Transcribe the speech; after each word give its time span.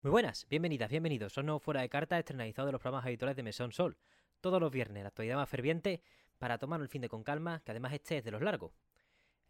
Muy 0.00 0.12
buenas, 0.12 0.46
bienvenidas, 0.48 0.90
bienvenidos. 0.90 1.32
Son 1.32 1.44
nuevo 1.44 1.58
Fuera 1.58 1.80
de 1.80 1.88
Carta, 1.88 2.16
estrenalizado 2.16 2.66
de 2.66 2.72
los 2.72 2.80
programas 2.80 3.04
habituales 3.04 3.34
de 3.34 3.42
Mesón 3.42 3.72
Sol. 3.72 3.98
Todos 4.40 4.60
los 4.60 4.70
viernes, 4.70 5.02
la 5.02 5.08
actualidad 5.08 5.34
más 5.34 5.48
ferviente, 5.48 6.02
para 6.38 6.56
tomar 6.56 6.80
el 6.80 6.88
fin 6.88 7.02
de 7.02 7.08
con 7.08 7.24
calma, 7.24 7.62
que 7.64 7.72
además 7.72 7.92
este 7.92 8.18
es 8.18 8.24
de 8.24 8.30
los 8.30 8.40
largos. 8.40 8.70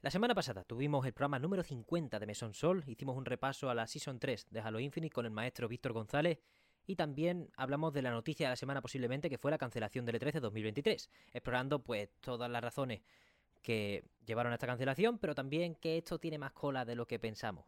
La 0.00 0.10
semana 0.10 0.34
pasada 0.34 0.64
tuvimos 0.64 1.04
el 1.04 1.12
programa 1.12 1.38
número 1.38 1.62
50 1.62 2.18
de 2.18 2.26
Mesón 2.26 2.54
Sol, 2.54 2.82
hicimos 2.86 3.18
un 3.18 3.26
repaso 3.26 3.68
a 3.68 3.74
la 3.74 3.86
Season 3.86 4.18
3 4.18 4.48
de 4.48 4.60
Halo 4.60 4.80
Infinite 4.80 5.12
con 5.12 5.26
el 5.26 5.32
maestro 5.32 5.68
Víctor 5.68 5.92
González 5.92 6.38
y 6.86 6.96
también 6.96 7.50
hablamos 7.54 7.92
de 7.92 8.00
la 8.00 8.10
noticia 8.10 8.46
de 8.46 8.52
la 8.52 8.56
semana 8.56 8.80
posiblemente 8.80 9.28
que 9.28 9.36
fue 9.36 9.50
la 9.50 9.58
cancelación 9.58 10.06
del 10.06 10.18
E3 10.18 10.32
de 10.32 10.40
2023, 10.40 11.10
explorando 11.34 11.82
pues 11.82 12.08
todas 12.22 12.50
las 12.50 12.64
razones 12.64 13.02
que 13.60 14.02
llevaron 14.24 14.52
a 14.52 14.54
esta 14.54 14.66
cancelación, 14.66 15.18
pero 15.18 15.34
también 15.34 15.74
que 15.74 15.98
esto 15.98 16.18
tiene 16.18 16.38
más 16.38 16.52
cola 16.52 16.86
de 16.86 16.94
lo 16.94 17.06
que 17.06 17.18
pensamos. 17.18 17.66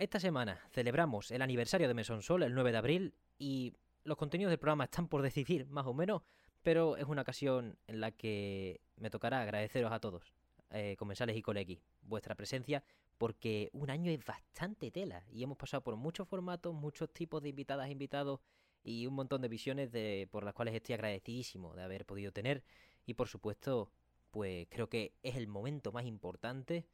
Esta 0.00 0.18
semana 0.18 0.58
celebramos 0.70 1.30
el 1.30 1.42
aniversario 1.42 1.86
de 1.86 1.92
Mesón 1.92 2.22
Sol, 2.22 2.42
el 2.42 2.54
9 2.54 2.72
de 2.72 2.78
abril, 2.78 3.14
y 3.38 3.74
los 4.04 4.16
contenidos 4.16 4.48
del 4.48 4.58
programa 4.58 4.84
están 4.84 5.08
por 5.08 5.20
decidir, 5.20 5.66
más 5.66 5.86
o 5.86 5.92
menos, 5.92 6.22
pero 6.62 6.96
es 6.96 7.04
una 7.04 7.20
ocasión 7.20 7.76
en 7.86 8.00
la 8.00 8.10
que 8.10 8.80
me 8.96 9.10
tocará 9.10 9.42
agradeceros 9.42 9.92
a 9.92 10.00
todos, 10.00 10.32
eh, 10.70 10.96
comensales 10.98 11.36
y 11.36 11.42
colegis, 11.42 11.80
vuestra 12.00 12.34
presencia, 12.34 12.82
porque 13.18 13.68
un 13.74 13.90
año 13.90 14.10
es 14.10 14.24
bastante 14.24 14.90
tela 14.90 15.22
y 15.30 15.42
hemos 15.42 15.58
pasado 15.58 15.82
por 15.82 15.96
muchos 15.96 16.26
formatos, 16.26 16.72
muchos 16.72 17.12
tipos 17.12 17.42
de 17.42 17.50
invitadas 17.50 17.88
e 17.88 17.92
invitados 17.92 18.40
y 18.82 19.06
un 19.06 19.12
montón 19.12 19.42
de 19.42 19.48
visiones 19.48 19.92
de, 19.92 20.26
por 20.30 20.44
las 20.44 20.54
cuales 20.54 20.74
estoy 20.74 20.94
agradecidísimo 20.94 21.74
de 21.74 21.82
haber 21.82 22.06
podido 22.06 22.32
tener 22.32 22.64
y 23.04 23.12
por 23.12 23.28
supuesto, 23.28 23.92
pues 24.30 24.66
creo 24.70 24.88
que 24.88 25.12
es 25.22 25.36
el 25.36 25.46
momento 25.46 25.92
más 25.92 26.06
importante 26.06 26.86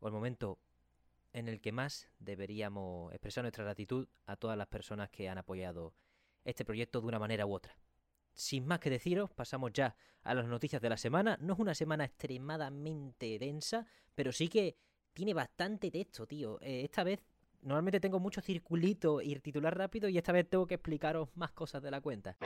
o 0.00 0.06
el 0.06 0.12
momento 0.12 0.58
en 1.32 1.48
el 1.48 1.60
que 1.60 1.72
más 1.72 2.08
deberíamos 2.18 3.12
expresar 3.12 3.44
nuestra 3.44 3.64
gratitud 3.64 4.08
a 4.26 4.36
todas 4.36 4.56
las 4.56 4.66
personas 4.68 5.10
que 5.10 5.28
han 5.28 5.38
apoyado 5.38 5.94
este 6.44 6.64
proyecto 6.64 7.00
de 7.00 7.06
una 7.06 7.18
manera 7.18 7.46
u 7.46 7.54
otra. 7.54 7.76
Sin 8.34 8.66
más 8.66 8.80
que 8.80 8.90
deciros, 8.90 9.30
pasamos 9.30 9.72
ya 9.72 9.94
a 10.22 10.34
las 10.34 10.46
noticias 10.46 10.80
de 10.80 10.88
la 10.88 10.96
semana. 10.96 11.38
No 11.40 11.54
es 11.54 11.58
una 11.58 11.74
semana 11.74 12.04
extremadamente 12.04 13.38
densa, 13.38 13.86
pero 14.14 14.32
sí 14.32 14.48
que 14.48 14.76
tiene 15.12 15.34
bastante 15.34 15.90
texto, 15.90 16.26
tío. 16.26 16.58
Eh, 16.62 16.82
esta 16.84 17.04
vez 17.04 17.20
normalmente 17.60 18.00
tengo 18.00 18.18
mucho 18.18 18.40
circulito 18.40 19.20
y 19.20 19.38
titular 19.40 19.76
rápido 19.76 20.08
y 20.08 20.18
esta 20.18 20.32
vez 20.32 20.48
tengo 20.48 20.66
que 20.66 20.74
explicaros 20.74 21.28
más 21.36 21.52
cosas 21.52 21.82
de 21.82 21.90
la 21.90 22.00
cuenta. 22.00 22.36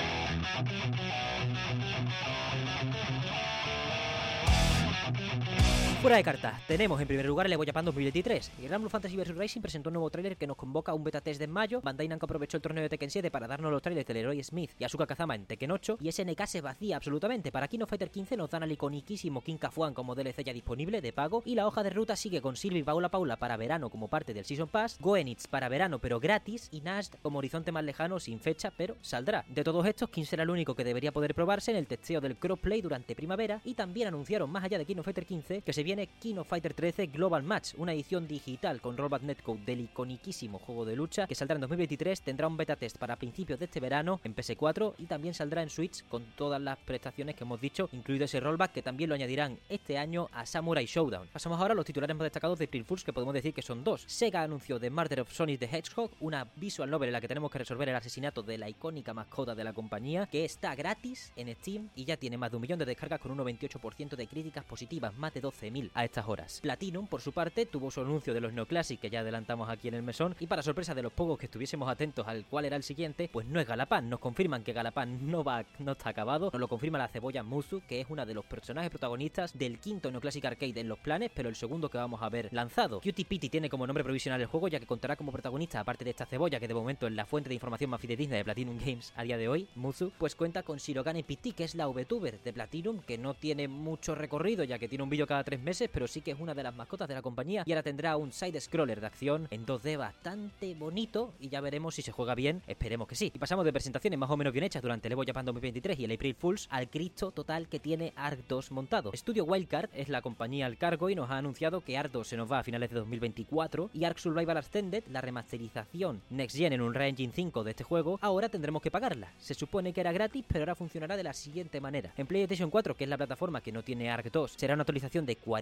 Fuera 6.02 6.18
de 6.18 6.24
cartas, 6.24 6.60
tenemos 6.68 7.00
en 7.00 7.08
primer 7.08 7.24
lugar 7.24 7.46
el 7.46 7.54
Evo 7.54 7.64
Japan 7.64 7.86
2023. 7.86 8.52
Y 8.60 8.66
Gran 8.66 8.82
Blue 8.82 8.90
Fantasy 8.90 9.16
vs 9.16 9.34
Racing 9.34 9.62
presentó 9.62 9.88
un 9.88 9.94
nuevo 9.94 10.10
tráiler 10.10 10.36
que 10.36 10.46
nos 10.46 10.56
convoca 10.56 10.92
a 10.92 10.94
un 10.94 11.02
beta 11.02 11.22
test 11.22 11.40
de 11.40 11.46
mayo. 11.46 11.80
Bandai 11.80 12.06
Namco 12.06 12.26
aprovechó 12.26 12.58
el 12.58 12.62
torneo 12.62 12.82
de 12.82 12.90
Tekken 12.90 13.10
7 13.10 13.30
para 13.30 13.48
darnos 13.48 13.72
los 13.72 13.80
trailers 13.80 14.06
de 14.06 14.14
Leroy 14.14 14.44
Smith 14.44 14.72
y 14.78 14.84
Asuka 14.84 15.06
Kazama 15.06 15.34
en 15.34 15.46
Tekken 15.46 15.70
8. 15.70 15.98
Y 16.02 16.12
SNK 16.12 16.46
se 16.46 16.60
vacía 16.60 16.96
absolutamente. 16.96 17.50
Para 17.50 17.66
Kino 17.66 17.86
Fighter 17.86 18.10
15 18.10 18.36
nos 18.36 18.50
dan 18.50 18.62
al 18.62 18.70
iconiquísimo 18.70 19.40
King 19.40 19.56
Kafuan 19.56 19.94
como 19.94 20.14
DLC 20.14 20.44
ya 20.44 20.52
disponible 20.52 21.00
de 21.00 21.12
pago. 21.12 21.42
Y 21.46 21.54
la 21.54 21.66
hoja 21.66 21.82
de 21.82 21.90
ruta 21.90 22.14
sigue 22.14 22.42
con 22.42 22.56
Sylvie 22.56 22.84
Paula 22.84 23.08
Paula 23.08 23.36
para 23.36 23.56
verano 23.56 23.88
como 23.88 24.08
parte 24.08 24.34
del 24.34 24.44
Season 24.44 24.68
Pass. 24.68 24.98
Goenitz 25.00 25.48
para 25.48 25.70
verano 25.70 25.98
pero 25.98 26.20
gratis. 26.20 26.68
Y 26.70 26.82
Nash 26.82 27.08
como 27.22 27.38
horizonte 27.38 27.72
más 27.72 27.84
lejano 27.84 28.20
sin 28.20 28.38
fecha 28.38 28.70
pero 28.76 28.96
saldrá. 29.00 29.46
De 29.48 29.64
todos 29.64 29.86
estos, 29.86 30.10
¿quién 30.10 30.26
será 30.26 30.42
el 30.42 30.50
único 30.50 30.74
que 30.74 30.84
debería 30.84 31.10
poder 31.10 31.34
probarse 31.34 31.70
en 31.70 31.78
el 31.78 31.86
testeo 31.86 32.20
del 32.20 32.36
crossplay 32.36 32.82
durante 32.82 33.16
primavera? 33.16 33.62
Y 33.64 33.74
también 33.74 34.08
anunciaron 34.08 34.50
más 34.50 34.62
allá 34.62 34.76
de 34.78 34.84
Kino 34.84 35.02
Fighter 35.02 35.24
15 35.24 35.62
que 35.62 35.72
se 35.72 35.85
viene 35.86 36.08
Kino 36.08 36.42
Fighter 36.42 36.74
13 36.74 37.06
Global 37.06 37.44
Match, 37.44 37.74
una 37.76 37.92
edición 37.92 38.26
digital 38.26 38.80
con 38.80 38.96
Rollback 38.96 39.22
Netcode 39.22 39.64
del 39.64 39.82
iconiquísimo 39.82 40.58
juego 40.58 40.84
de 40.84 40.96
lucha 40.96 41.28
que 41.28 41.36
saldrá 41.36 41.54
en 41.54 41.60
2023, 41.60 42.22
tendrá 42.22 42.48
un 42.48 42.56
beta 42.56 42.74
test 42.74 42.98
para 42.98 43.14
principios 43.14 43.60
de 43.60 43.66
este 43.66 43.78
verano 43.78 44.20
en 44.24 44.34
PS4 44.34 44.94
y 44.98 45.04
también 45.04 45.32
saldrá 45.32 45.62
en 45.62 45.70
Switch 45.70 46.04
con 46.08 46.24
todas 46.34 46.60
las 46.60 46.76
prestaciones 46.78 47.36
que 47.36 47.44
hemos 47.44 47.60
dicho, 47.60 47.88
incluido 47.92 48.24
ese 48.24 48.40
rollback 48.40 48.72
que 48.72 48.82
también 48.82 49.10
lo 49.10 49.14
añadirán 49.14 49.60
este 49.68 49.96
año 49.96 50.28
a 50.32 50.44
Samurai 50.44 50.86
Showdown. 50.86 51.28
Pasamos 51.32 51.60
ahora 51.60 51.70
a 51.70 51.76
los 51.76 51.86
titulares 51.86 52.16
más 52.16 52.24
destacados 52.24 52.58
de 52.58 52.64
April 52.64 52.84
Fools 52.84 53.04
que 53.04 53.12
podemos 53.12 53.34
decir 53.34 53.54
que 53.54 53.62
son 53.62 53.84
dos. 53.84 54.02
Sega 54.08 54.42
anunció 54.42 54.80
The 54.80 54.90
Murder 54.90 55.20
of 55.20 55.32
Sonic 55.32 55.60
the 55.60 55.66
Hedgehog, 55.66 56.10
una 56.18 56.48
visual 56.56 56.90
novel 56.90 57.10
en 57.10 57.12
la 57.12 57.20
que 57.20 57.28
tenemos 57.28 57.48
que 57.48 57.58
resolver 57.58 57.88
el 57.88 57.94
asesinato 57.94 58.42
de 58.42 58.58
la 58.58 58.68
icónica 58.68 59.14
mascota 59.14 59.54
de 59.54 59.62
la 59.62 59.72
compañía, 59.72 60.26
que 60.26 60.44
está 60.44 60.74
gratis 60.74 61.32
en 61.36 61.54
Steam 61.54 61.90
y 61.94 62.04
ya 62.04 62.16
tiene 62.16 62.38
más 62.38 62.50
de 62.50 62.56
un 62.56 62.62
millón 62.62 62.80
de 62.80 62.86
descargas 62.86 63.20
con 63.20 63.30
un 63.30 63.38
98% 63.38 64.16
de 64.16 64.26
críticas 64.26 64.64
positivas, 64.64 65.16
más 65.16 65.32
de 65.32 65.40
12.000 65.40 65.75
a 65.94 66.04
estas 66.04 66.26
horas. 66.28 66.60
Platinum 66.62 67.06
por 67.06 67.20
su 67.20 67.32
parte, 67.32 67.66
tuvo 67.66 67.90
su 67.90 68.00
anuncio 68.00 68.34
de 68.34 68.40
los 68.40 68.52
Neoclassic 68.52 69.00
que 69.00 69.10
ya 69.10 69.20
adelantamos 69.20 69.68
aquí 69.68 69.88
en 69.88 69.94
el 69.94 70.02
mesón, 70.02 70.34
y 70.40 70.46
para 70.46 70.62
sorpresa 70.62 70.94
de 70.94 71.02
los 71.02 71.12
pocos 71.12 71.38
que 71.38 71.46
estuviésemos 71.46 71.88
atentos 71.88 72.26
al 72.26 72.46
cual 72.46 72.64
era 72.64 72.76
el 72.76 72.82
siguiente, 72.82 73.28
pues 73.32 73.46
no 73.46 73.60
es 73.60 73.66
Galapán. 73.66 74.08
Nos 74.08 74.20
confirman 74.20 74.62
que 74.62 74.72
Galapán 74.72 75.30
no 75.30 75.44
va, 75.44 75.64
no 75.78 75.92
está 75.92 76.10
acabado, 76.10 76.50
nos 76.52 76.60
lo 76.60 76.68
confirma 76.68 76.98
la 76.98 77.08
cebolla 77.08 77.42
Muzu, 77.42 77.82
que 77.86 78.00
es 78.00 78.06
una 78.08 78.24
de 78.24 78.34
los 78.34 78.44
personajes 78.44 78.90
protagonistas 78.90 79.56
del 79.56 79.78
quinto 79.78 80.10
Neoclassic 80.10 80.44
Arcade 80.44 80.80
en 80.80 80.88
los 80.88 80.98
planes, 80.98 81.30
pero 81.34 81.48
el 81.48 81.56
segundo 81.56 81.88
que 81.90 81.98
vamos 81.98 82.22
a 82.22 82.28
ver 82.28 82.48
lanzado. 82.52 83.00
Cutie 83.00 83.24
Pity 83.24 83.48
tiene 83.48 83.68
como 83.68 83.86
nombre 83.86 84.04
provisional 84.04 84.40
el 84.40 84.46
juego, 84.46 84.68
ya 84.68 84.80
que 84.80 84.86
contará 84.86 85.16
como 85.16 85.32
protagonista, 85.32 85.80
aparte 85.80 86.04
de 86.04 86.10
esta 86.10 86.26
cebolla, 86.26 86.60
que 86.60 86.68
de 86.68 86.74
momento 86.74 87.06
es 87.06 87.12
la 87.12 87.26
fuente 87.26 87.48
de 87.48 87.54
información 87.54 87.90
más 87.90 88.00
fidedigna 88.00 88.36
de 88.36 88.44
Platinum 88.44 88.78
Games 88.78 89.12
a 89.16 89.22
día 89.22 89.36
de 89.36 89.48
hoy, 89.48 89.68
Muzu, 89.74 90.12
pues 90.18 90.34
cuenta 90.34 90.62
con 90.62 90.78
Shirogane 90.78 91.24
Pity, 91.24 91.52
que 91.52 91.64
es 91.64 91.74
la 91.74 91.86
VTuber 91.86 92.40
de 92.42 92.52
Platinum, 92.52 93.00
que 93.00 93.18
no 93.18 93.34
tiene 93.34 93.68
mucho 93.68 94.14
recorrido, 94.14 94.64
ya 94.64 94.78
que 94.78 94.88
tiene 94.88 95.04
un 95.04 95.10
vídeo 95.10 95.26
cada 95.26 95.44
tres 95.44 95.60
meses, 95.66 95.90
pero 95.92 96.06
sí 96.06 96.20
que 96.20 96.30
es 96.30 96.38
una 96.38 96.54
de 96.54 96.62
las 96.62 96.74
mascotas 96.74 97.08
de 97.08 97.14
la 97.14 97.22
compañía 97.22 97.64
y 97.66 97.72
ahora 97.72 97.82
tendrá 97.82 98.16
un 98.16 98.30
side-scroller 98.30 99.00
de 99.00 99.06
acción 99.06 99.48
en 99.50 99.66
2D 99.66 99.98
bastante 99.98 100.74
bonito 100.76 101.34
y 101.40 101.48
ya 101.48 101.60
veremos 101.60 101.96
si 101.96 102.02
se 102.02 102.12
juega 102.12 102.36
bien, 102.36 102.62
esperemos 102.68 103.08
que 103.08 103.16
sí. 103.16 103.32
Y 103.34 103.38
pasamos 103.40 103.64
de 103.64 103.72
presentaciones 103.72 104.16
más 104.16 104.30
o 104.30 104.36
menos 104.36 104.52
bien 104.52 104.64
hechas 104.64 104.80
durante 104.80 105.08
el 105.08 105.12
Evo 105.12 105.24
Japan 105.26 105.44
2023 105.44 105.98
y 105.98 106.04
el 106.04 106.12
April 106.12 106.36
Fools 106.36 106.68
al 106.70 106.88
Cristo 106.88 107.32
total 107.32 107.68
que 107.68 107.80
tiene 107.80 108.12
Ark 108.14 108.44
2 108.48 108.70
montado. 108.70 109.10
Studio 109.12 109.44
Wildcard 109.44 109.90
es 109.92 110.08
la 110.08 110.22
compañía 110.22 110.66
al 110.66 110.78
cargo 110.78 111.10
y 111.10 111.16
nos 111.16 111.30
ha 111.30 111.38
anunciado 111.38 111.80
que 111.80 111.98
Ark 111.98 112.12
2 112.12 112.28
se 112.28 112.36
nos 112.36 112.50
va 112.50 112.60
a 112.60 112.62
finales 112.62 112.90
de 112.90 113.00
2024 113.00 113.90
y 113.92 114.04
Ark 114.04 114.20
Survival 114.20 114.58
Ascended, 114.58 115.02
la 115.10 115.20
remasterización 115.20 116.22
Next 116.30 116.56
Gen 116.56 116.74
en 116.74 116.80
un 116.80 116.96
Engine 116.96 117.32
5 117.34 117.64
de 117.64 117.70
este 117.72 117.82
juego, 117.82 118.20
ahora 118.22 118.48
tendremos 118.48 118.82
que 118.82 118.92
pagarla. 118.92 119.32
Se 119.38 119.54
supone 119.54 119.92
que 119.92 120.00
era 120.00 120.12
gratis, 120.12 120.44
pero 120.46 120.60
ahora 120.60 120.76
funcionará 120.76 121.16
de 121.16 121.24
la 121.24 121.32
siguiente 121.32 121.80
manera. 121.80 122.12
En 122.16 122.28
PlayStation 122.28 122.70
4, 122.70 122.94
que 122.94 123.04
es 123.04 123.10
la 123.10 123.16
plataforma 123.16 123.60
que 123.60 123.72
no 123.72 123.82
tiene 123.82 124.10
Ark 124.10 124.30
2, 124.30 124.54
será 124.56 124.74
una 124.74 124.82
actualización 124.82 125.26
de 125.26 125.36
40 125.36 125.55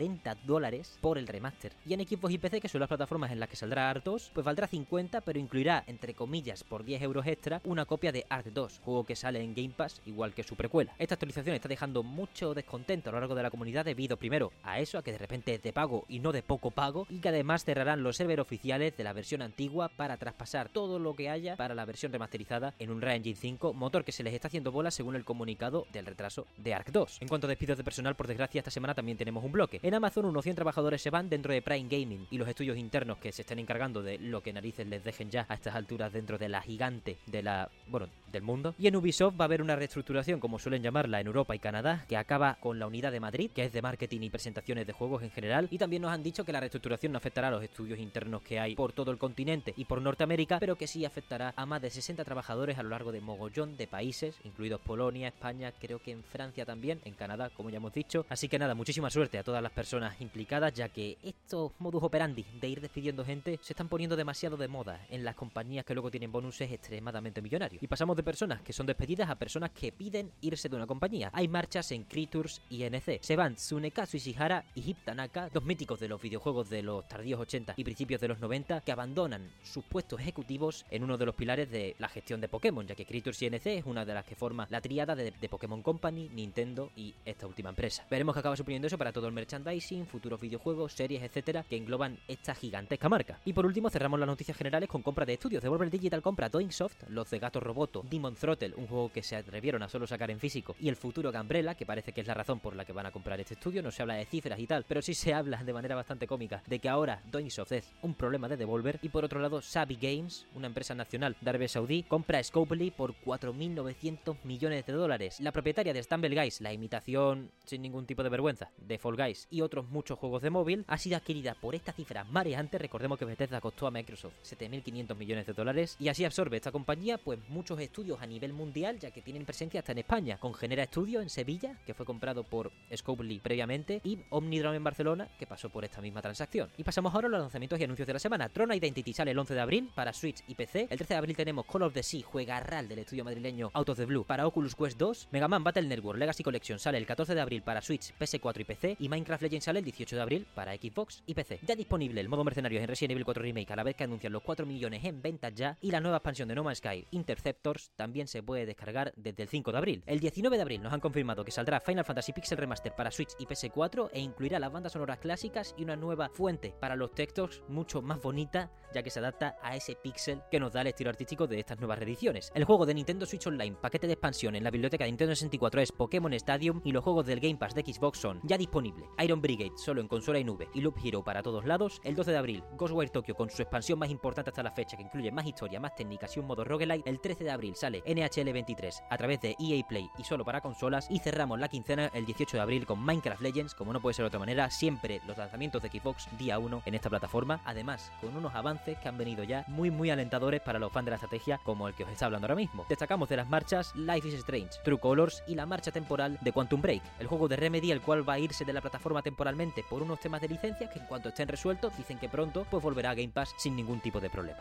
dólares 0.47 0.99
por 1.01 1.19
el 1.19 1.27
remaster. 1.27 1.73
Y 1.87 1.95
en 1.95 2.07
Xbox 2.07 2.35
y 2.35 2.39
PC, 2.39 2.61
que 2.61 2.69
son 2.69 2.81
las 2.81 2.89
plataformas 2.89 3.31
en 3.31 3.41
las 3.41 3.49
que 3.49 3.57
saldrá 3.57 3.91
Ark 3.91 4.03
2, 4.05 4.31
pues 4.35 4.45
valdrá 4.45 4.67
50, 4.67 5.21
pero 5.21 5.39
incluirá, 5.39 5.85
entre 5.87 6.15
comillas, 6.15 6.65
por 6.65 6.85
10 6.85 7.03
euros 7.03 7.27
extra, 7.27 7.61
una 7.65 7.85
copia 7.85 8.13
de 8.13 8.27
Ark 8.29 8.47
2, 8.53 8.81
juego 8.85 9.05
que 9.05 9.17
sale 9.17 9.43
en 9.43 9.55
Game 9.55 9.75
Pass, 9.77 10.01
igual 10.07 10.35
que 10.35 10.43
su 10.43 10.57
precuela. 10.57 10.95
Esta 10.99 11.15
actualización 11.15 11.55
está 11.55 11.69
dejando 11.69 12.03
mucho 12.03 12.55
descontento 12.55 13.11
a 13.11 13.13
lo 13.13 13.21
largo 13.21 13.35
de 13.35 13.43
la 13.43 13.51
comunidad 13.51 13.85
debido, 13.85 14.17
primero, 14.17 14.53
a 14.63 14.81
eso, 14.81 14.99
a 14.99 15.03
que 15.03 15.13
de 15.13 15.19
repente 15.19 15.55
es 15.55 15.63
de 15.63 15.73
pago 15.73 16.05
y 16.09 16.21
no 16.21 16.33
de 16.33 16.43
poco 16.43 16.71
pago, 16.71 17.07
y 17.11 17.21
que 17.21 17.29
además 17.29 17.65
cerrarán 17.65 18.03
los 18.03 18.17
servers 18.17 18.41
oficiales 18.41 18.97
de 18.97 19.05
la 19.05 19.13
versión 19.13 19.43
antigua 19.43 19.89
para 19.89 20.17
traspasar 20.17 20.69
todo 20.69 20.99
lo 20.99 21.15
que 21.15 21.31
haya 21.31 21.57
para 21.57 21.75
la 21.75 21.85
versión 21.85 22.13
remasterizada 22.13 22.75
en 22.79 22.91
un 22.91 22.95
Unreal 22.95 23.17
Engine 23.17 23.37
5, 23.37 23.73
motor 23.75 24.05
que 24.05 24.13
se 24.13 24.23
les 24.23 24.33
está 24.33 24.49
haciendo 24.49 24.73
bola 24.73 24.91
según 24.91 25.17
el 25.17 25.25
comunicado 25.25 25.87
del 25.93 26.07
retraso 26.07 26.47
de 26.57 26.75
Ark 26.75 26.91
2. 26.91 27.19
En 27.21 27.29
cuanto 27.29 27.47
a 27.47 27.49
despidos 27.49 27.77
de 27.77 27.85
personal, 27.85 28.15
por 28.15 28.27
desgracia, 28.27 28.61
esta 28.61 28.71
semana 28.71 28.95
también 28.95 29.19
tenemos 29.19 29.45
un 29.45 29.53
bloque. 29.53 29.81
En 29.85 29.93
Amazon, 29.93 30.25
unos 30.25 30.45
100 30.45 30.57
trabajadores 30.57 31.03
se 31.03 31.11
van 31.11 31.29
dentro 31.29 31.53
de 31.53 31.61
Prime 31.61 31.91
Gaming 31.91 32.27
y 32.31 32.39
los 32.39 32.49
estudios 32.49 32.79
internos 32.79 33.19
que 33.19 33.33
se 33.33 33.43
estén 33.43 33.59
encargando 33.59 34.03
de 34.03 34.17
lo 34.19 34.43
que 34.43 34.51
narices 34.51 34.87
les 34.87 35.05
dejen 35.05 35.29
ya 35.31 35.45
a 35.47 35.53
estas 35.53 35.75
alturas 35.75 36.11
dentro 36.11 36.39
de 36.39 36.49
la 36.49 36.63
gigante 36.63 37.19
de 37.27 37.43
la, 37.43 37.69
bueno, 37.89 38.09
del 38.33 38.43
mundo. 38.43 38.75
Y 38.79 38.87
en 38.87 38.97
Ubisoft 38.97 39.39
va 39.39 39.45
a 39.45 39.47
haber 39.47 39.61
una 39.61 39.77
reestructuración, 39.77 40.41
como 40.41 40.59
suelen 40.59 40.83
llamarla 40.83 41.21
en 41.21 41.27
Europa 41.27 41.55
y 41.55 41.59
Canadá, 41.59 42.07
que 42.09 42.17
acaba 42.17 42.57
con 42.61 42.79
la 42.79 42.87
unidad 42.87 43.13
de 43.13 43.21
Madrid, 43.21 43.51
que 43.55 43.63
es 43.63 43.75
de 43.75 43.83
marketing 43.83 44.23
y 44.23 44.31
presentaciones 44.31 44.87
de 44.87 44.95
juegos 44.95 45.23
en 45.23 45.31
general. 45.31 45.69
Y 45.71 45.77
también 45.77 46.01
nos 46.01 46.13
han 46.13 46.23
dicho 46.23 46.47
que 46.47 46.53
la 46.53 46.61
reestructuración 46.61 47.13
no 47.13 47.19
afectará 47.19 47.49
a 47.49 47.51
los 47.51 47.63
estudios 47.63 47.99
internos 47.99 48.41
que 48.41 48.59
hay 48.59 48.77
por 48.77 48.95
todo 48.95 49.11
el 49.11 49.19
continente 49.19 49.75
y 49.77 49.85
por 49.85 50.01
Norteamérica, 50.01 50.61
pero 50.61 50.77
que 50.77 50.87
sí 50.87 51.05
afectará 51.05 51.53
a 51.57 51.67
más 51.67 51.83
de 51.83 51.91
60 51.91 52.25
trabajadores 52.25 52.79
a 52.79 52.83
lo 52.83 52.89
largo 52.89 53.13
de 53.13 53.21
mogollón 53.21 53.77
de 53.77 53.87
países, 53.87 54.35
incluidos 54.45 54.81
Polonia, 54.81 55.29
España, 55.29 55.75
creo 55.79 55.99
que 55.99 56.13
en 56.13 56.25
Francia 56.25 56.65
también, 56.65 57.03
en 57.05 57.13
Canadá, 57.13 57.51
como 57.51 57.69
ya 57.69 57.77
hemos 57.77 57.93
dicho. 57.93 58.25
Así 58.31 58.49
que 58.49 58.59
nada, 58.59 58.75
muchísima 58.75 59.11
suerte 59.11 59.37
a 59.37 59.43
todas 59.43 59.63
las 59.63 59.74
personas 59.75 60.21
implicadas, 60.21 60.73
ya 60.73 60.89
que 60.89 61.19
estos 61.23 61.73
modus 61.79 62.03
operandi 62.03 62.45
de 62.61 62.69
ir 62.69 62.81
despidiendo 62.81 63.25
gente 63.25 63.59
se 63.61 63.73
están 63.73 63.89
poniendo 63.89 64.17
demasiado 64.17 64.57
de 64.57 64.69
moda 64.69 65.05
en 65.11 65.25
las 65.25 65.35
compañías 65.35 65.85
que 65.85 65.95
luego 65.95 66.11
tienen 66.11 66.33
bonuses 66.33 66.71
extremadamente 66.71 67.43
millonarios. 67.43 67.83
Y 67.83 67.89
pasamos 67.89 68.17
de 68.17 68.23
personas 68.23 68.63
que 68.63 68.73
son 68.73 68.87
despedidas 68.87 69.29
a 69.29 69.35
personas 69.35 69.71
que 69.73 69.93
piden 69.93 70.31
irse 70.41 70.69
de 70.69 70.77
una 70.77 70.87
compañía. 70.87 71.31
Hay 71.33 71.49
marchas 71.49 71.91
en 71.93 72.05
Creatures 72.05 72.63
y 72.71 72.85
NC. 72.85 73.19
Se 73.21 73.37
van 73.37 73.57
Tsunekazu 73.57 74.17
Ishihara 74.17 74.65
y 74.75 74.89
Hip 74.89 74.99
Tanaka, 75.05 75.51
dos 75.53 75.65
míticos 75.65 76.01
de 76.01 76.09
los 76.09 76.23
videojuegos 76.23 76.71
de 76.71 76.83
los 76.83 77.07
tardíos 77.09 77.41
80 77.41 77.75
y 77.77 77.85
principios 77.85 78.21
de 78.21 78.29
los 78.29 78.39
90, 78.39 78.81
que 78.83 78.93
abandonan 78.93 79.51
sus 79.63 79.85
puestos 79.85 80.21
ejecutivos 80.21 80.87
en 80.91 81.03
uno 81.03 81.19
de 81.19 81.27
los 81.27 81.35
pilares 81.35 81.71
de 81.71 81.97
la 81.99 82.09
gestión 82.09 82.41
de 82.41 82.49
Pokémon, 82.49 82.87
ya 82.87 82.95
que 82.95 83.07
Creatures 83.07 83.43
y 83.43 83.47
NC 83.47 83.67
es 83.67 83.87
una 83.87 84.05
de 84.05 84.15
las 84.15 84.25
que 84.25 84.37
forma 84.37 84.67
la 84.71 84.81
tríada 84.81 85.17
de, 85.17 85.33
de 85.33 85.49
Pokémon 85.49 85.83
Company, 85.83 86.29
Nintendo 86.33 86.91
y 86.97 87.15
esta 87.25 87.47
última 87.47 87.71
empresa. 87.71 88.07
Veremos 88.09 88.35
que 88.35 88.41
acaba 88.41 88.57
suponiendo 88.57 88.87
eso 88.87 88.99
para 88.99 89.13
todo 89.13 89.27
el 89.27 89.33
merchandising 89.33 89.64
merchandising, 89.65 90.07
futuros 90.07 90.41
videojuegos, 90.41 90.93
series, 90.93 91.23
etcétera, 91.23 91.65
que 91.69 91.77
engloban 91.77 92.19
esta 92.29 92.55
gigantesca 92.55 93.09
marca. 93.09 93.41
Y 93.45 93.53
por 93.53 93.67
último, 93.67 93.91
cerramos 93.91 94.21
las 94.21 94.27
noticias 94.27 94.57
generales 94.57 94.89
con 94.89 95.03
compra 95.03 95.25
de 95.25 95.35
estudios. 95.35 95.63
Devolver 95.63 95.91
Digital 95.91 96.23
compra 96.23 96.49
Doingsoft, 96.49 97.09
los 97.09 97.31
de 97.31 97.39
Gato 97.39 97.61
Roboto, 97.61 98.05
Demon 98.09 98.35
Throttle, 98.35 98.75
un 98.77 98.87
juego 98.87 99.11
que 99.11 99.23
se 99.23 99.37
atrevieron 99.37 99.83
a 99.83 99.89
solo 99.89 100.07
sacar 100.07 100.31
en 100.31 100.39
físico, 100.39 100.77
y 100.79 100.89
el 100.89 100.97
futuro 100.97 101.33
Gambrella, 101.33 101.75
que 101.75 101.87
parece 101.87 102.13
que 102.13 102.21
es 102.21 102.27
la 102.27 102.35
razón 102.35 102.61
por 102.61 102.77
la 102.77 102.85
que 102.85 102.93
van 102.93 103.07
a 103.07 103.11
comprar 103.11 103.41
este 103.41 103.55
estudio. 103.55 103.83
No 103.83 103.91
se 103.91 104.03
habla 104.03 104.15
de 104.15 104.27
cifras 104.27 104.59
y 104.59 104.67
tal, 104.67 104.85
pero 104.87 105.03
sí 105.03 105.15
se 105.15 105.35
habla 105.35 105.63
de 105.63 105.73
manera 105.73 105.95
bastante 105.95 106.27
cómica 106.27 106.63
de 106.67 106.79
que 106.79 106.89
ahora 106.89 107.23
Doingsoft 107.31 107.73
es 107.73 107.93
un 108.03 108.15
problema 108.15 108.49
de 108.49 108.57
Devolver. 108.57 108.99
Y 109.03 109.09
por 109.09 109.25
otro 109.25 109.41
lado, 109.41 109.63
Sabi 109.63 109.97
Games, 109.97 110.47
una 110.55 110.67
empresa 110.67 110.95
nacional 110.95 111.37
de 111.41 111.51
Arabia 111.51 111.69
Saudí, 111.69 112.03
compra 112.03 112.43
Scopely 112.43 112.91
por 112.91 113.15
4.900 113.25 114.37
millones 114.45 114.87
de 114.87 114.93
dólares. 114.93 115.41
La 115.41 115.53
propietaria 115.53 115.93
de 115.93 116.03
Stumble 116.03 116.35
Guys, 116.35 116.61
la 116.61 116.73
imitación 116.73 117.51
sin 117.65 117.83
ningún 117.83 118.07
tipo 118.07 118.23
de 118.23 118.29
vergüenza 118.29 118.71
de 118.77 118.99
Fall 118.99 119.17
Guys 119.17 119.49
y 119.55 119.63
otros 119.63 119.89
muchos 119.89 120.19
juegos 120.19 120.43
de 120.43 120.51
móvil, 120.51 120.85
ha 120.89 120.99
sido 120.99 121.17
adquirida 121.17 121.55
por 121.55 121.75
esta 121.75 121.93
cifra 121.93 122.25
mareante. 122.25 122.77
Recordemos 122.77 123.19
que 123.19 123.25
Bethesda 123.25 123.61
costó 123.61 123.87
a 123.87 123.91
Microsoft 123.91 124.35
7.500 124.43 125.15
millones 125.17 125.47
de 125.47 125.53
dólares 125.53 125.97
y 126.01 126.09
así 126.09 126.25
absorbe 126.25 126.57
esta 126.57 126.73
compañía 126.73 127.19
pues 127.19 127.39
muchos 127.49 127.79
estudios 127.79 128.21
a 128.21 128.27
nivel 128.27 128.53
mundial 128.53 128.99
ya 128.99 129.13
que 129.13 129.23
tienen 129.23 129.45
presencia 129.45 129.81
hasta 129.81 129.93
en 129.93 129.99
España, 129.99 130.39
con 130.39 130.55
Genera 130.55 130.85
Studio 130.87 131.21
en 131.21 131.31
Sevilla, 131.31 131.79
que 131.87 131.95
fue 131.95 132.05
comprado 132.05 132.43
por 132.43 132.73
Scopely 132.95 133.39
previamente, 133.39 134.01
y 134.03 134.19
Omnidrome 134.31 134.77
en 134.77 134.85
Barcelona, 134.85 135.29
que 135.39 135.47
pasó 135.47 135.71
por 135.71 135.85
esta 135.85 136.01
misma 136.01 136.21
transacción. 136.23 136.71
Y 136.77 136.85
pasamos 136.85 137.15
ahora 137.15 137.29
a 137.29 137.31
los 137.31 137.41
lanzamientos 137.41 137.79
y 137.79 137.85
anuncios 137.85 138.07
de 138.07 138.13
la 138.13 138.19
semana. 138.19 138.49
Tron 138.49 138.73
Identity 138.73 139.13
sale 139.13 139.31
el 139.31 139.39
11 139.39 139.55
de 139.55 139.61
abril 139.61 139.91
para 139.95 140.13
Switch 140.13 140.43
y 140.49 140.55
PC. 140.55 140.89
El 140.91 140.99
13 140.99 141.15
de 141.15 141.19
abril 141.19 141.37
tenemos 141.37 141.67
Call 141.67 141.83
of 141.83 141.95
the 141.95 142.03
Sea, 142.03 142.23
juega 142.25 142.61
RAL 142.61 142.89
del 142.89 143.01
estudio 143.01 143.25
madrileño 143.25 143.71
Out 143.73 143.91
of 143.91 143.99
the 143.99 144.05
Blue 144.05 144.25
para 144.25 144.47
Oculus 144.47 144.75
Quest 144.75 144.99
2. 144.99 145.29
Mega 145.31 145.49
Man 145.49 145.65
Battle 145.65 145.87
Network 145.87 146.19
Legacy 146.19 146.43
Collection 146.43 146.79
sale 146.79 146.99
el 146.99 147.07
14 147.07 147.35
de 147.35 147.41
abril 147.41 147.63
para 147.63 147.83
Switch, 147.83 148.15
PS4 148.19 148.61
y 148.61 148.65
PC. 148.65 148.97
Y 148.99 149.09
Minecraft 149.09 149.34
Legends 149.43 149.65
sale 149.65 149.81
el 149.81 149.85
18 149.85 150.17
de 150.17 150.23
abril 150.23 150.47
para 150.55 150.75
Xbox 150.75 151.23
y 151.27 151.35
PC. 151.35 151.61
Ya 151.67 151.75
disponible 151.77 152.21
el 152.21 152.29
modo 152.29 152.45
mercenarios 152.45 152.83
en 152.83 152.89
Resident 152.89 153.13
Evil 153.13 153.25
4 153.25 153.43
Remake 153.43 153.73
a 153.73 153.77
la 153.77 153.83
vez 153.83 153.97
que 153.97 154.05
anuncian 154.05 154.33
los 154.33 154.43
4 154.43 154.67
millones 154.67 155.05
en 155.05 155.23
ventas 155.23 155.55
ya. 155.55 155.79
Y 155.81 155.91
la 155.91 156.01
nueva 156.01 156.19
expansión 156.19 156.49
de 156.49 156.55
No 156.55 156.65
Man's 156.65 156.79
Sky 156.79 157.07
Interceptors 157.11 157.91
también 157.97 158.27
se 158.29 158.43
puede 158.43 158.67
descargar 158.67 159.13
desde 159.17 159.43
el 159.43 159.49
5 159.49 159.73
de 159.73 159.79
abril. 159.79 160.03
El 160.07 160.21
19 160.21 160.57
de 160.57 160.63
abril 160.63 160.83
nos 160.83 160.93
han 160.93 161.01
confirmado 161.01 161.45
que 161.45 161.51
saldrá 161.51 161.81
Final 161.81 162.05
Fantasy 162.05 162.33
Pixel 162.33 162.59
Remaster 162.59 162.95
para 162.95 163.11
Switch 163.11 163.33
y 163.39 163.47
PS4 163.47 164.11
e 164.13 164.21
incluirá 164.21 164.59
las 164.59 164.73
bandas 164.73 164.93
sonoras 164.93 165.19
clásicas 165.19 165.75
y 165.77 165.85
una 165.85 165.97
nueva 165.97 166.29
fuente 166.29 166.75
para 166.81 166.97
los 166.97 167.15
textos 167.15 167.63
mucho 167.69 168.03
más 168.03 168.21
bonita 168.21 168.71
ya 168.95 169.03
que 169.03 169.11
se 169.11 169.19
adapta 169.19 169.57
a 169.61 169.77
ese 169.77 169.97
pixel 169.97 170.41
que 170.51 170.61
nos 170.61 170.73
da 170.73 170.81
el 170.81 170.87
estilo 170.87 171.11
artístico 171.11 171.47
de 171.47 171.59
estas 171.59 171.79
nuevas 171.79 171.99
reediciones. 171.99 172.53
El 172.55 172.65
juego 172.65 172.87
de 172.87 172.95
Nintendo 172.95 173.27
Switch 173.27 173.47
Online, 173.47 173.77
paquete 173.81 174.07
de 174.07 174.15
expansión 174.15 174.55
en 174.55 174.65
la 174.65 174.71
biblioteca 174.71 175.05
de 175.05 175.11
Nintendo 175.11 175.35
64 175.35 175.81
es 175.81 175.93
Pokémon 175.93 176.33
Stadium 176.35 176.81
y 176.85 176.93
los 176.93 177.03
juegos 177.03 177.27
del 177.27 177.41
Game 177.41 177.57
Pass 177.57 177.75
de 177.75 177.83
Xbox 177.83 178.19
son 178.19 178.41
ya 178.45 178.57
disponible. 178.57 179.07
Iron 179.25 179.41
Brigade 179.41 179.73
solo 179.77 180.03
en 180.03 180.09
consola 180.09 180.39
y 180.39 180.45
nube 180.45 180.69
y 180.75 180.83
Loop 180.83 180.97
Hero 181.03 181.25
para 181.25 181.43
todos 181.43 181.65
lados. 181.65 182.01
El 182.05 182.15
12 182.15 182.31
de 182.31 182.37
abril, 182.37 182.63
Ghostwire 182.77 183.11
Tokyo 183.11 183.35
con 183.35 183.49
su 183.49 183.63
expansión 183.63 183.99
más 183.99 184.11
importante 184.11 184.51
hasta 184.51 184.63
la 184.63 184.71
fecha 184.71 184.97
que 184.97 185.03
incluye 185.03 185.33
más 185.33 185.47
historia, 185.47 185.81
más 185.81 185.95
técnicas 185.95 186.37
y 186.37 186.41
un 186.41 186.47
modo 186.47 186.63
roguelite. 186.63 187.09
El 187.09 187.21
13 187.21 187.45
de 187.45 187.51
abril 187.51 187.75
sale 187.75 188.03
NHL 188.07 188.53
23 188.53 189.03
a 189.09 189.17
través 189.17 189.41
de 189.41 189.57
EA 189.59 189.83
Play 189.87 190.11
y 190.19 190.25
solo 190.25 190.45
para 190.45 190.61
consolas 190.61 191.07
y 191.11 191.21
cerramos 191.21 191.59
la 191.59 191.69
quincena 191.69 192.11
el 192.13 192.27
18 192.27 192.57
de 192.57 192.63
abril 192.63 192.87
con 192.87 193.01
Minecraft 193.03 193.41
Legends, 193.41 193.75
como 193.75 193.93
no 193.93 194.03
puede 194.03 194.15
ser 194.15 194.25
de 194.25 194.29
otra 194.29 194.41
manera, 194.41 194.71
siempre 194.71 195.23
los 195.27 195.39
lanzamientos 195.39 195.83
de 195.83 195.89
Xbox 195.89 196.29
día 196.37 196.59
1 196.59 196.83
en 196.85 196.95
esta 196.95 197.09
plataforma, 197.09 197.63
además 197.65 198.13
con 198.21 198.37
unos 198.37 198.55
avances 198.55 198.99
que 198.99 199.09
han 199.09 199.17
venido 199.17 199.43
ya 199.45 199.65
muy 199.69 199.91
muy 199.91 200.11
alentadores 200.11 200.61
para 200.61 200.79
los 200.79 200.93
fans 200.93 201.07
de 201.07 201.11
la 201.13 201.17
estrategia 201.17 201.59
como 201.65 201.89
el 201.89 201.95
que 201.95 202.05
os 202.05 202.11
está 202.11 202.27
hablando 202.27 202.47
ahora 202.47 202.57
mismo. 202.57 202.85
Destacamos 202.89 203.29
de 203.29 203.37
las 203.37 203.49
marchas 203.49 203.95
Life 203.97 204.29
is 204.29 204.35
Strange, 204.35 204.71
True 204.85 204.99
Colors 204.99 205.43
y 205.47 205.55
la 205.55 205.65
marcha 205.65 205.91
temporal 205.91 206.39
de 206.43 206.53
Quantum 206.53 206.83
Break, 206.83 207.03
el 207.21 207.27
juego 207.27 207.49
de 207.49 207.57
Remedy 207.57 207.91
el 207.91 208.03
cual 208.03 208.29
va 208.29 208.35
a 208.35 208.39
irse 208.39 208.65
de 208.65 208.73
la 208.73 208.81
plataforma 208.81 209.14
temporalmente 209.23 209.85
por 209.89 210.03
unos 210.03 210.21
temas 210.21 210.41
de 210.41 210.49
licencia 210.49 210.89
que 210.89 210.99
en 210.99 211.07
cuanto 211.07 211.29
estén 211.29 211.49
resueltos 211.49 211.97
dicen 211.97 212.19
que 212.19 212.29
pronto 212.29 212.67
pues 212.71 212.83
volverá 212.83 213.11
a 213.11 213.15
Game 213.15 213.33
Pass 213.33 213.55
sin 213.57 213.77
ningún 213.77 214.01
tipo 214.01 214.21
de 214.21 214.31
problema. 214.31 214.61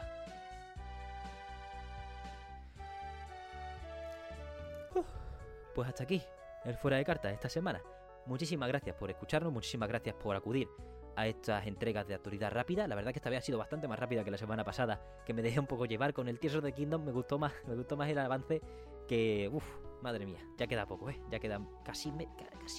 Pues 5.73 5.89
hasta 5.89 6.03
aquí, 6.03 6.21
el 6.65 6.77
fuera 6.77 6.97
de 6.97 7.05
cartas 7.05 7.33
esta 7.33 7.49
semana. 7.49 7.81
Muchísimas 8.25 8.69
gracias 8.69 8.95
por 8.95 9.09
escucharnos, 9.09 9.51
muchísimas 9.51 9.89
gracias 9.89 10.15
por 10.15 10.35
acudir 10.35 10.67
a 11.15 11.27
estas 11.27 11.65
entregas 11.67 12.07
de 12.07 12.13
actualidad 12.13 12.51
rápida. 12.51 12.87
La 12.87 12.95
verdad 12.95 13.11
que 13.11 13.19
esta 13.19 13.29
vez 13.29 13.39
ha 13.39 13.41
sido 13.41 13.57
bastante 13.57 13.87
más 13.87 13.99
rápida 13.99 14.23
que 14.23 14.31
la 14.31 14.37
semana 14.37 14.63
pasada, 14.63 15.01
que 15.25 15.33
me 15.33 15.41
dejé 15.41 15.59
un 15.59 15.67
poco 15.67 15.85
llevar 15.85 16.13
con 16.13 16.27
el 16.27 16.39
Tears 16.39 16.61
the 16.61 16.71
Kingdom. 16.73 17.03
Me 17.03 17.11
gustó 17.11 17.39
más, 17.39 17.53
me 17.67 17.75
gustó 17.75 17.97
más 17.97 18.09
el 18.09 18.19
avance 18.19 18.61
que, 19.07 19.49
uff, 19.51 19.65
madre 20.01 20.25
mía, 20.25 20.39
ya 20.57 20.67
queda 20.67 20.85
poco, 20.85 21.09
¿eh? 21.09 21.19
Ya 21.31 21.39
queda 21.39 21.59
casi 21.83 22.09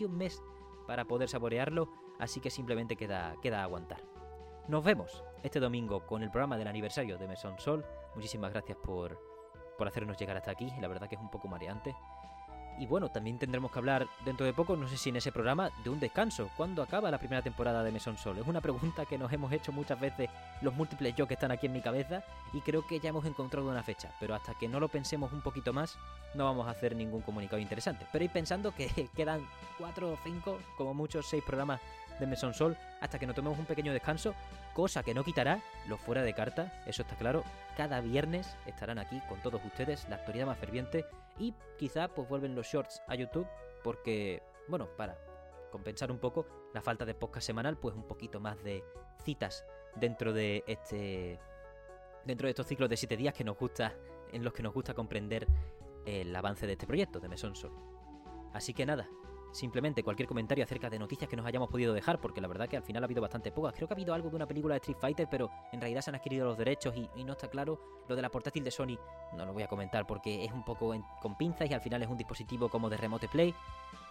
un 0.04 0.16
mes 0.16 0.40
para 0.86 1.04
poder 1.04 1.28
saborearlo, 1.28 1.88
así 2.18 2.40
que 2.40 2.50
simplemente 2.50 2.96
queda, 2.96 3.36
queda 3.42 3.62
aguantar. 3.62 4.02
Nos 4.68 4.82
vemos 4.82 5.22
este 5.42 5.60
domingo 5.60 6.06
con 6.06 6.22
el 6.22 6.30
programa 6.30 6.56
del 6.56 6.68
aniversario 6.68 7.18
de 7.18 7.28
Mesón 7.28 7.58
Sol. 7.58 7.84
Muchísimas 8.14 8.50
gracias 8.50 8.78
por, 8.78 9.18
por 9.76 9.86
hacernos 9.86 10.16
llegar 10.16 10.36
hasta 10.36 10.50
aquí. 10.50 10.72
La 10.80 10.88
verdad 10.88 11.08
que 11.08 11.16
es 11.16 11.20
un 11.20 11.30
poco 11.30 11.48
mareante. 11.48 11.94
Y 12.78 12.86
bueno, 12.86 13.08
también 13.08 13.38
tendremos 13.38 13.70
que 13.70 13.78
hablar 13.78 14.08
dentro 14.24 14.44
de 14.44 14.52
poco, 14.52 14.76
no 14.76 14.88
sé 14.88 14.96
si 14.96 15.10
en 15.10 15.16
ese 15.16 15.30
programa, 15.30 15.70
de 15.84 15.90
un 15.90 16.00
descanso. 16.00 16.50
¿Cuándo 16.56 16.82
acaba 16.82 17.10
la 17.10 17.18
primera 17.18 17.42
temporada 17.42 17.82
de 17.84 17.92
Mesón 17.92 18.18
Sol? 18.18 18.38
Es 18.38 18.46
una 18.46 18.60
pregunta 18.60 19.04
que 19.06 19.16
nos 19.16 19.32
hemos 19.32 19.52
hecho 19.52 19.70
muchas 19.72 20.00
veces 20.00 20.28
los 20.60 20.74
múltiples 20.74 21.14
yo 21.14 21.28
que 21.28 21.34
están 21.34 21.52
aquí 21.52 21.66
en 21.66 21.72
mi 21.72 21.80
cabeza 21.80 22.24
y 22.52 22.60
creo 22.60 22.86
que 22.86 22.98
ya 22.98 23.10
hemos 23.10 23.24
encontrado 23.26 23.68
una 23.68 23.82
fecha. 23.82 24.10
Pero 24.18 24.34
hasta 24.34 24.54
que 24.54 24.68
no 24.68 24.80
lo 24.80 24.88
pensemos 24.88 25.32
un 25.32 25.40
poquito 25.40 25.72
más, 25.72 25.96
no 26.34 26.44
vamos 26.44 26.66
a 26.66 26.70
hacer 26.70 26.96
ningún 26.96 27.22
comunicado 27.22 27.60
interesante. 27.60 28.06
Pero 28.10 28.24
ir 28.24 28.30
pensando 28.30 28.74
que 28.74 29.08
quedan 29.16 29.46
cuatro 29.78 30.12
o 30.12 30.18
cinco, 30.24 30.58
como 30.76 30.94
muchos, 30.94 31.26
seis 31.26 31.44
programas 31.44 31.80
de 32.18 32.26
Mesón 32.26 32.54
Sol 32.54 32.76
hasta 33.00 33.18
que 33.18 33.26
nos 33.26 33.36
tomemos 33.36 33.58
un 33.58 33.66
pequeño 33.66 33.92
descanso, 33.92 34.34
cosa 34.72 35.02
que 35.02 35.14
no 35.14 35.24
quitará 35.24 35.60
los 35.88 36.00
fuera 36.00 36.22
de 36.22 36.34
carta, 36.34 36.82
eso 36.86 37.02
está 37.02 37.16
claro. 37.16 37.44
Cada 37.76 38.00
viernes 38.00 38.56
estarán 38.66 38.98
aquí 38.98 39.20
con 39.28 39.40
todos 39.42 39.64
ustedes, 39.64 40.08
la 40.08 40.16
actualidad 40.16 40.46
más 40.46 40.58
ferviente 40.58 41.04
y 41.38 41.54
quizá 41.78 42.08
pues 42.08 42.28
vuelven 42.28 42.54
los 42.54 42.66
shorts 42.66 43.02
a 43.06 43.14
YouTube 43.14 43.46
porque, 43.82 44.42
bueno, 44.68 44.88
para 44.96 45.18
compensar 45.70 46.10
un 46.10 46.18
poco 46.18 46.46
la 46.72 46.80
falta 46.80 47.04
de 47.04 47.14
podcast 47.14 47.46
semanal, 47.46 47.76
pues 47.76 47.94
un 47.94 48.04
poquito 48.04 48.40
más 48.40 48.62
de 48.62 48.84
citas 49.24 49.64
dentro 49.96 50.32
de 50.32 50.64
este 50.66 51.40
dentro 52.24 52.46
de 52.46 52.50
estos 52.50 52.66
ciclos 52.66 52.88
de 52.88 52.96
siete 52.96 53.16
días 53.16 53.34
que 53.34 53.44
nos 53.44 53.58
gusta 53.58 53.92
en 54.32 54.42
los 54.42 54.52
que 54.52 54.62
nos 54.62 54.72
gusta 54.72 54.94
comprender 54.94 55.46
el 56.06 56.34
avance 56.34 56.66
de 56.66 56.72
este 56.72 56.86
proyecto 56.86 57.20
de 57.20 57.28
Mesón 57.28 57.54
Sol. 57.54 57.72
Así 58.52 58.72
que 58.72 58.86
nada, 58.86 59.08
simplemente 59.54 60.02
cualquier 60.02 60.28
comentario 60.28 60.64
acerca 60.64 60.90
de 60.90 60.98
noticias 60.98 61.30
que 61.30 61.36
nos 61.36 61.46
hayamos 61.46 61.70
podido 61.70 61.94
dejar, 61.94 62.20
porque 62.20 62.40
la 62.40 62.48
verdad 62.48 62.68
que 62.68 62.76
al 62.76 62.82
final 62.82 63.02
ha 63.02 63.06
habido 63.06 63.22
bastante 63.22 63.52
pocas. 63.52 63.74
Creo 63.74 63.88
que 63.88 63.94
ha 63.94 63.96
habido 63.96 64.12
algo 64.12 64.28
de 64.28 64.36
una 64.36 64.46
película 64.46 64.74
de 64.74 64.78
Street 64.78 64.98
Fighter, 65.00 65.28
pero 65.30 65.50
en 65.72 65.80
realidad 65.80 66.02
se 66.02 66.10
han 66.10 66.16
adquirido 66.16 66.46
los 66.46 66.58
derechos 66.58 66.94
y, 66.96 67.24
no 67.24 67.32
está 67.32 67.48
claro. 67.48 67.80
Lo 68.06 68.16
de 68.16 68.20
la 68.20 68.28
portátil 68.28 68.62
de 68.62 68.70
Sony 68.70 68.98
no 69.34 69.46
lo 69.46 69.54
voy 69.54 69.62
a 69.62 69.66
comentar 69.66 70.06
porque 70.06 70.44
es 70.44 70.52
un 70.52 70.62
poco 70.62 70.94
con 71.22 71.38
pinzas 71.38 71.70
y 71.70 71.72
al 71.72 71.80
final 71.80 72.02
es 72.02 72.08
un 72.08 72.18
dispositivo 72.18 72.68
como 72.68 72.90
de 72.90 72.98
remote 72.98 73.28
play. 73.28 73.54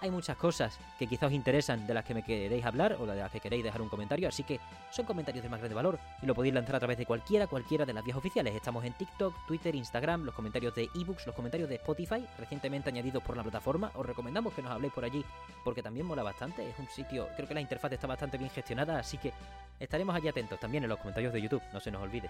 Hay 0.01 0.11
muchas 0.11 0.35
cosas 0.35 0.79
que 0.97 1.07
quizá 1.07 1.27
os 1.27 1.31
interesan 1.31 1.85
de 1.87 1.93
las 1.93 2.03
que 2.03 2.13
me 2.13 2.23
queréis 2.23 2.65
hablar 2.65 2.97
o 2.99 3.05
de 3.05 3.15
las 3.15 3.31
que 3.31 3.39
queréis 3.39 3.63
dejar 3.63 3.81
un 3.81 3.87
comentario, 3.87 4.27
así 4.27 4.43
que 4.43 4.59
son 4.89 5.05
comentarios 5.05 5.43
de 5.43 5.49
más 5.49 5.59
grande 5.59 5.75
valor 5.75 5.99
y 6.21 6.25
lo 6.25 6.35
podéis 6.35 6.53
lanzar 6.53 6.75
a 6.75 6.79
través 6.79 6.97
de 6.97 7.05
cualquiera, 7.05 7.47
cualquiera 7.47 7.85
de 7.85 7.93
las 7.93 8.03
vías 8.03 8.17
oficiales. 8.17 8.53
Estamos 8.53 8.83
en 8.83 8.93
TikTok, 8.93 9.33
Twitter, 9.47 9.73
Instagram, 9.75 10.23
los 10.23 10.33
comentarios 10.33 10.75
de 10.75 10.89
ebooks, 10.95 11.27
los 11.27 11.35
comentarios 11.35 11.69
de 11.69 11.75
Spotify, 11.75 12.25
recientemente 12.37 12.89
añadidos 12.89 13.23
por 13.23 13.37
la 13.37 13.43
plataforma. 13.43 13.91
Os 13.95 14.05
recomendamos 14.05 14.53
que 14.53 14.61
nos 14.61 14.71
habléis 14.71 14.91
por 14.91 15.05
allí 15.05 15.23
porque 15.63 15.83
también 15.83 16.05
mola 16.05 16.23
bastante. 16.23 16.67
Es 16.67 16.77
un 16.79 16.87
sitio, 16.87 17.27
creo 17.35 17.47
que 17.47 17.53
la 17.53 17.61
interfaz 17.61 17.91
está 17.91 18.07
bastante 18.07 18.37
bien 18.37 18.49
gestionada, 18.49 18.99
así 18.99 19.17
que 19.17 19.33
estaremos 19.79 20.15
allí 20.15 20.27
atentos 20.27 20.59
también 20.59 20.83
en 20.83 20.89
los 20.89 20.99
comentarios 20.99 21.33
de 21.33 21.41
YouTube, 21.41 21.63
no 21.71 21.79
se 21.79 21.91
nos 21.91 22.01
olvide. 22.01 22.29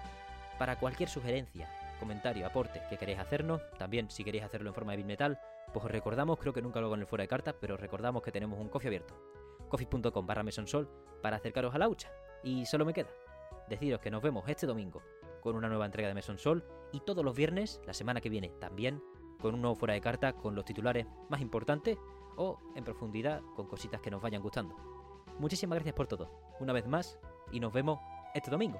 Para 0.57 0.77
cualquier 0.77 1.09
sugerencia, 1.09 1.69
comentario, 1.99 2.45
aporte 2.45 2.81
que 2.89 2.97
queréis 2.97 3.19
hacernos, 3.19 3.61
también 3.77 4.09
si 4.09 4.23
queréis 4.23 4.43
hacerlo 4.43 4.69
en 4.69 4.75
forma 4.75 4.91
de 4.91 4.97
bitmetal, 4.97 5.39
pues 5.73 5.85
os 5.85 5.91
recordamos, 5.91 6.37
creo 6.39 6.53
que 6.53 6.61
nunca 6.61 6.79
lo 6.79 6.87
hago 6.87 6.95
en 6.95 7.01
el 7.01 7.07
fuera 7.07 7.23
de 7.23 7.27
cartas, 7.27 7.55
pero 7.59 7.77
recordamos 7.77 8.21
que 8.21 8.31
tenemos 8.31 8.59
un 8.59 8.69
coffee 8.69 8.89
abierto. 8.89 9.15
coffee.com 9.69 10.27
barra 10.27 10.43
mesonsol 10.43 10.89
para 11.21 11.37
acercaros 11.37 11.73
a 11.73 11.79
la 11.79 11.87
hucha. 11.87 12.11
Y 12.43 12.65
solo 12.65 12.85
me 12.85 12.93
queda 12.93 13.09
deciros 13.67 13.99
que 13.99 14.11
nos 14.11 14.21
vemos 14.21 14.43
este 14.47 14.67
domingo 14.67 15.01
con 15.41 15.55
una 15.55 15.67
nueva 15.67 15.85
entrega 15.85 16.07
de 16.07 16.13
Mesón 16.13 16.37
Sol 16.37 16.63
y 16.91 17.01
todos 17.01 17.23
los 17.23 17.35
viernes, 17.35 17.81
la 17.85 17.93
semana 17.93 18.21
que 18.21 18.29
viene 18.29 18.49
también, 18.59 19.03
con 19.39 19.55
un 19.55 19.61
nuevo 19.61 19.75
fuera 19.75 19.93
de 19.93 20.01
cartas 20.01 20.33
con 20.35 20.55
los 20.55 20.63
titulares 20.63 21.05
más 21.29 21.41
importantes 21.41 21.97
o 22.37 22.59
en 22.75 22.83
profundidad 22.83 23.41
con 23.55 23.67
cositas 23.67 24.01
que 24.01 24.11
nos 24.11 24.21
vayan 24.21 24.41
gustando. 24.41 24.75
Muchísimas 25.39 25.77
gracias 25.77 25.95
por 25.95 26.07
todo, 26.07 26.29
una 26.59 26.73
vez 26.73 26.87
más, 26.87 27.19
y 27.51 27.59
nos 27.59 27.73
vemos 27.73 27.99
este 28.33 28.51
domingo. 28.51 28.79